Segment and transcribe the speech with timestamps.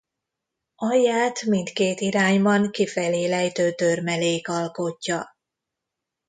[0.75, 5.35] Alját mindkét irányban kifelé lejtő törmelék alkotja.